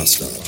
[0.00, 0.39] nonstop.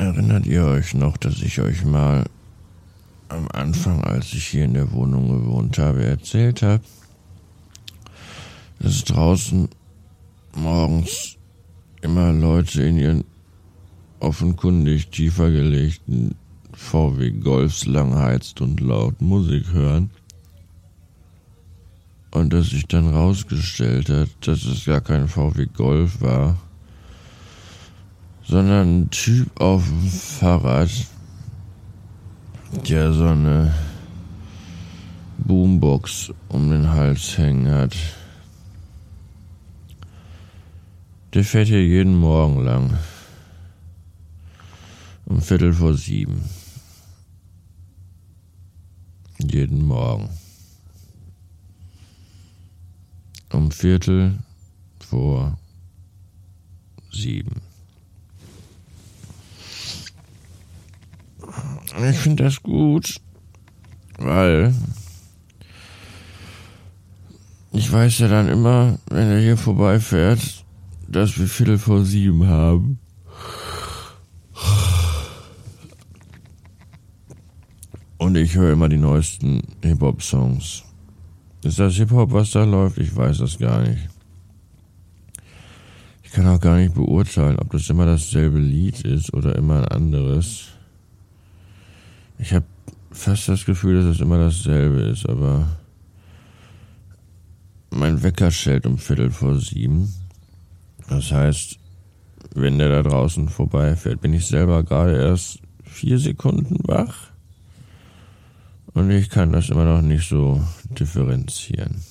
[0.00, 2.24] Erinnert ihr euch noch, dass ich euch mal
[3.28, 6.82] am Anfang, als ich hier in der Wohnung gewohnt habe, erzählt habe,
[8.78, 9.68] dass draußen
[10.56, 11.36] morgens
[12.00, 13.24] immer Leute in ihren
[14.20, 16.34] offenkundig tiefer gelegten
[16.72, 20.08] VW Golfs langheizt und laut Musik hören?
[22.30, 26.56] Und dass sich dann rausgestellt hat, dass es gar kein VW Golf war,
[28.50, 30.90] sondern ein Typ auf dem Fahrrad,
[32.88, 33.72] der so eine
[35.38, 37.94] Boombox um den Hals hängen hat.
[41.32, 42.98] Der fährt hier jeden Morgen lang.
[45.26, 46.42] Um Viertel vor sieben.
[49.38, 50.28] Jeden Morgen.
[53.52, 54.40] Um Viertel
[54.98, 55.56] vor
[57.12, 57.69] sieben.
[61.98, 63.20] Ich finde das gut,
[64.18, 64.72] weil
[67.72, 70.64] ich weiß ja dann immer, wenn er hier vorbeifährt,
[71.08, 72.98] dass wir Viertel vor sieben haben.
[78.18, 80.84] Und ich höre immer die neuesten Hip-Hop-Songs.
[81.64, 82.98] Ist das Hip-Hop, was da läuft?
[82.98, 84.08] Ich weiß das gar nicht.
[86.22, 89.88] Ich kann auch gar nicht beurteilen, ob das immer dasselbe Lied ist oder immer ein
[89.88, 90.68] anderes.
[92.40, 92.64] Ich habe
[93.10, 95.68] fast das Gefühl, dass es immer dasselbe ist, aber
[97.90, 100.10] mein Wecker stellt um Viertel vor sieben.
[101.08, 101.78] Das heißt,
[102.54, 107.30] wenn der da draußen vorbeifährt, bin ich selber gerade erst vier Sekunden wach.
[108.94, 110.64] Und ich kann das immer noch nicht so
[110.98, 112.02] differenzieren.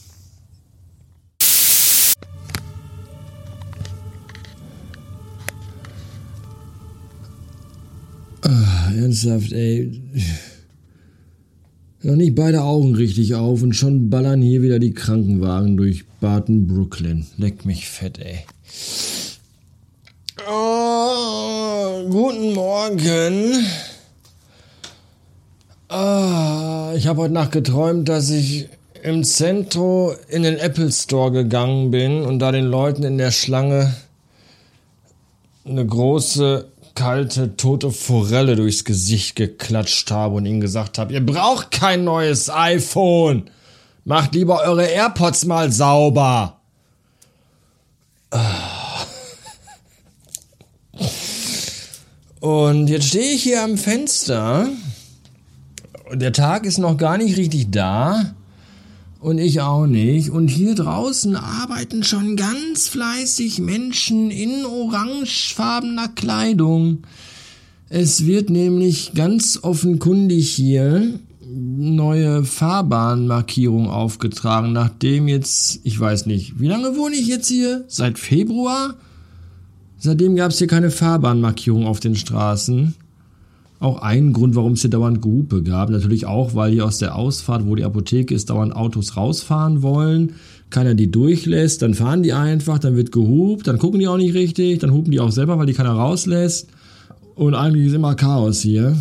[8.94, 10.02] Ernsthaft, ey.
[12.02, 16.66] Noch nicht beide Augen richtig auf und schon ballern hier wieder die Krankenwagen durch Barton,
[16.66, 17.26] Brooklyn.
[17.38, 18.40] Leck mich fett, ey.
[20.50, 23.66] Oh, guten Morgen.
[25.90, 28.70] Ah, ich habe heute Nacht geträumt, dass ich
[29.04, 33.94] im Zentro in den Apple Store gegangen bin und da den Leuten in der Schlange
[35.66, 41.72] eine große kalte, tote Forelle durchs Gesicht geklatscht habe und ihnen gesagt habe, ihr braucht
[41.72, 43.50] kein neues iPhone.
[44.06, 46.60] Macht lieber eure AirPods mal sauber.
[52.40, 54.70] Und jetzt stehe ich hier am Fenster.
[56.12, 58.34] Der Tag ist noch gar nicht richtig da.
[59.20, 60.30] Und ich auch nicht.
[60.30, 67.00] Und hier draußen arbeiten schon ganz fleißig Menschen in orangefarbener Kleidung.
[67.90, 71.20] Es wird nämlich ganz offenkundig hier
[71.52, 77.84] neue Fahrbahnmarkierung aufgetragen, nachdem jetzt, ich weiß nicht, wie lange wohne ich jetzt hier?
[77.88, 78.96] Seit Februar?
[79.98, 82.96] Seitdem gab es hier keine Fahrbahnmarkierung auf den Straßen.
[83.80, 85.90] Auch ein Grund, warum es hier dauernd Gehupe gab.
[85.90, 90.34] Natürlich auch, weil hier aus der Ausfahrt, wo die Apotheke ist, dauernd Autos rausfahren wollen.
[90.70, 94.34] Keiner die durchlässt, dann fahren die einfach, dann wird gehupt, dann gucken die auch nicht
[94.34, 96.68] richtig, dann hupen die auch selber, weil die keiner rauslässt.
[97.36, 98.98] Und eigentlich ist immer Chaos hier.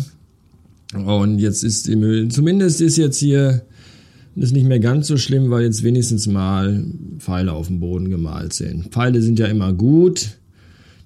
[0.93, 3.63] Und jetzt ist zumindest ist jetzt hier
[4.35, 6.85] das nicht mehr ganz so schlimm, weil jetzt wenigstens mal
[7.17, 8.87] Pfeile auf dem Boden gemalt sind.
[8.87, 10.37] Pfeile sind ja immer gut,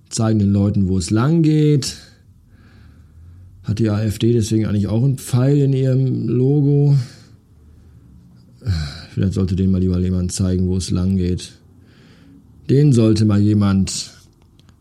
[0.10, 1.98] zeigen den Leuten, wo es lang geht
[3.64, 6.98] hat die AfD deswegen eigentlich auch einen Pfeil in ihrem Logo?
[9.14, 11.54] Vielleicht sollte den mal lieber jemand zeigen, wo es lang geht.
[12.70, 14.12] Den sollte mal jemand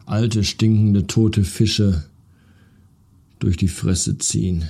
[0.06, 2.05] alte, stinkende, tote Fische
[3.38, 4.69] durch die Fresse ziehen.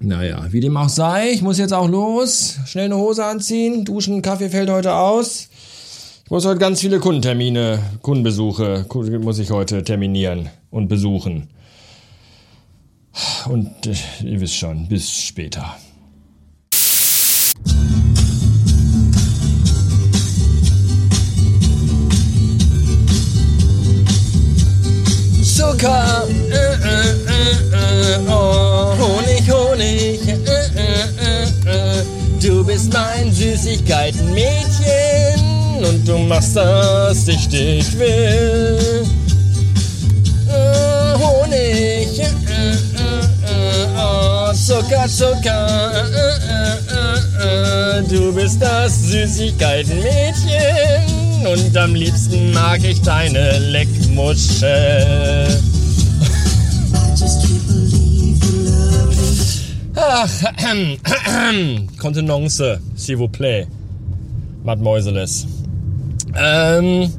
[0.00, 2.58] Naja, wie dem auch sei, ich muss jetzt auch los.
[2.66, 3.84] Schnell eine Hose anziehen.
[3.84, 5.48] Duschen, Kaffee fällt heute aus.
[6.24, 8.86] Ich muss heute ganz viele Kundentermine, Kundenbesuche,
[9.20, 11.48] muss ich heute terminieren und besuchen.
[13.46, 13.94] Und äh,
[14.24, 15.76] ihr wisst schon, bis später.
[25.42, 26.68] Zucker, äh, äh,
[27.26, 30.36] äh, äh, oh, Honig, Honig, äh,
[31.66, 32.04] äh,
[32.40, 39.04] du bist mein Süßigkeitenmädchen und du machst, dass ich dich will.
[41.18, 42.20] Honig,
[44.68, 45.90] Zucker, Zucker,
[48.06, 55.46] du bist das Süßigkeitenmädchen und am liebsten mag ich deine Leckmuschel.
[59.96, 60.28] Ach,
[61.98, 62.62] Kontenance,
[62.94, 63.66] s'il vous plaît,
[64.64, 65.46] Mademoiselles.
[66.36, 67.10] Ähm.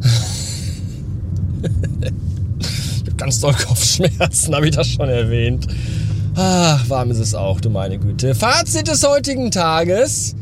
[2.62, 5.66] ich hab ganz doll Kopfschmerzen, habe ich das schon erwähnt.
[6.40, 8.32] Ach, warm ist es auch, du meine Güte.
[8.32, 10.36] Fazit des heutigen Tages.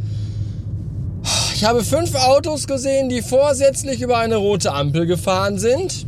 [1.55, 6.07] Ich habe fünf Autos gesehen, die vorsätzlich über eine rote Ampel gefahren sind.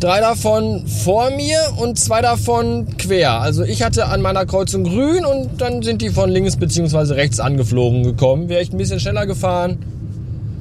[0.00, 3.40] Drei davon vor mir und zwei davon quer.
[3.40, 7.14] Also ich hatte an meiner Kreuzung grün und dann sind die von links bzw.
[7.14, 8.48] rechts angeflogen gekommen.
[8.48, 9.78] Wäre ich ein bisschen schneller gefahren,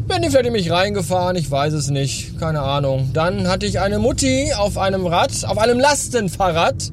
[0.06, 3.10] wären die vielleicht in mich reingefahren, ich weiß es nicht, keine Ahnung.
[3.13, 6.92] Dann hatte ich eine Mutti auf einem Rad, auf einem Lastenfahrrad,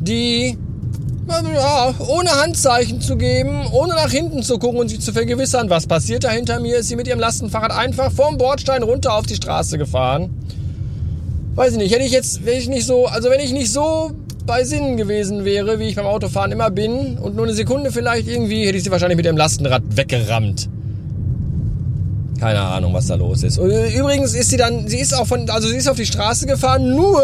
[0.00, 0.56] die
[1.54, 5.86] ja, ohne Handzeichen zu geben, ohne nach hinten zu gucken und sich zu vergewissern, was
[5.86, 9.36] passiert da hinter mir, ist sie mit ihrem Lastenfahrrad einfach vom Bordstein runter auf die
[9.36, 10.30] Straße gefahren.
[11.54, 14.12] Weiß ich nicht, hätte ich jetzt, wenn ich nicht so, also wenn ich nicht so
[14.46, 18.26] bei Sinnen gewesen wäre, wie ich beim Autofahren immer bin, und nur eine Sekunde vielleicht
[18.26, 20.68] irgendwie, hätte ich sie wahrscheinlich mit ihrem Lastenrad weggerammt.
[22.40, 23.58] Keine Ahnung, was da los ist.
[23.58, 26.94] Übrigens ist sie dann, sie ist auch von, also sie ist auf die Straße gefahren,
[26.96, 27.22] nur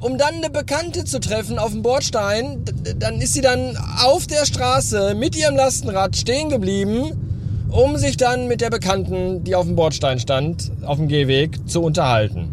[0.00, 2.64] um dann eine Bekannte zu treffen auf dem Bordstein.
[2.98, 8.48] Dann ist sie dann auf der Straße mit ihrem Lastenrad stehen geblieben, um sich dann
[8.48, 12.48] mit der Bekannten, die auf dem Bordstein stand, auf dem Gehweg zu unterhalten.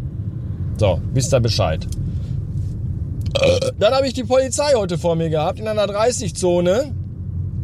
[0.76, 1.86] So, wisst ihr Bescheid.
[3.78, 6.94] Dann habe ich die Polizei heute vor mir gehabt in einer 30-Zone.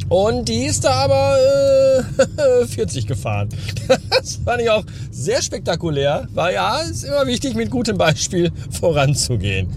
[0.09, 1.37] Und die ist da aber
[2.63, 3.49] äh, 40 gefahren.
[4.11, 6.27] Das fand ich auch sehr spektakulär.
[6.33, 9.69] War ja, ist immer wichtig, mit gutem Beispiel voranzugehen.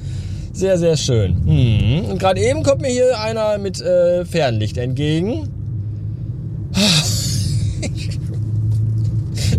[0.53, 1.35] Sehr, sehr schön.
[1.45, 2.05] Hm.
[2.11, 5.49] Und gerade eben kommt mir hier einer mit äh, Fernlicht entgegen.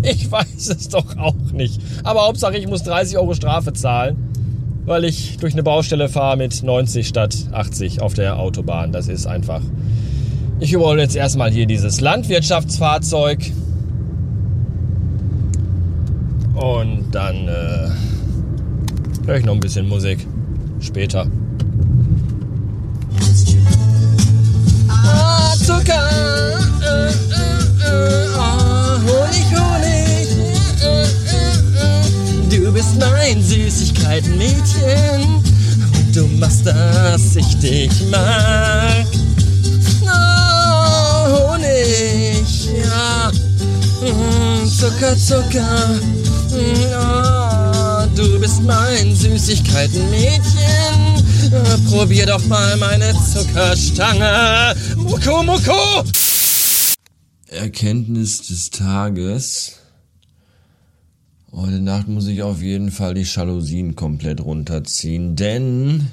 [0.02, 1.80] Ich weiß es doch auch nicht.
[2.02, 4.16] Aber Hauptsache, ich muss 30 Euro Strafe zahlen,
[4.86, 8.92] weil ich durch eine Baustelle fahre mit 90 statt 80 auf der Autobahn.
[8.92, 9.60] Das ist einfach
[10.60, 13.52] ich überhole jetzt erstmal hier dieses Landwirtschaftsfahrzeug.
[16.54, 17.88] Und dann äh,
[19.26, 20.26] höre ich noch ein bisschen Musik.
[20.80, 21.26] Später.
[24.88, 26.10] Ah, Zucker,
[26.82, 30.28] äh, äh, äh, oh, Honig, Honig,
[32.50, 39.06] du bist mein Süßigkeitenmädchen und du machst, dass ich dich mag.
[44.78, 46.00] Zucker, Zucker.
[48.14, 51.90] Du bist mein Süßigkeitenmädchen.
[51.90, 54.76] Probier doch mal meine Zuckerstange.
[54.94, 56.04] Muko, Muko!
[57.48, 59.80] Erkenntnis des Tages.
[61.50, 66.06] Heute Nacht muss ich auf jeden Fall die Jalousien komplett runterziehen, denn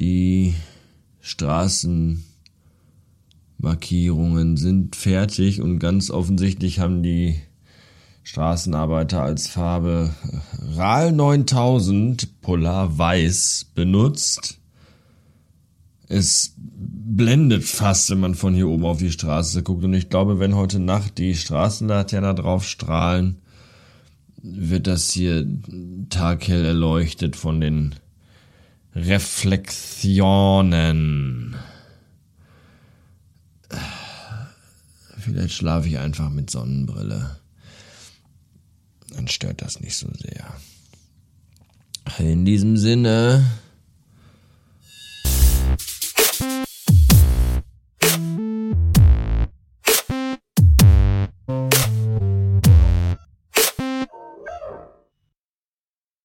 [0.00, 0.56] die
[1.20, 2.24] Straßen
[3.58, 7.34] Markierungen sind fertig und ganz offensichtlich haben die
[8.22, 10.10] Straßenarbeiter als Farbe
[10.74, 14.58] RAL 9000 Polar Weiß benutzt.
[16.08, 19.84] Es blendet fast, wenn man von hier oben auf die Straße guckt.
[19.84, 23.38] Und ich glaube, wenn heute Nacht die Straßenlaternen drauf strahlen,
[24.42, 25.44] wird das hier
[26.10, 27.96] taghell erleuchtet von den
[28.94, 31.56] Reflexionen.
[35.18, 37.36] Vielleicht schlafe ich einfach mit Sonnenbrille.
[39.10, 40.54] Dann stört das nicht so sehr.
[42.18, 43.44] In diesem Sinne.